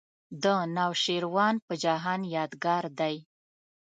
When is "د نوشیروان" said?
0.43-1.55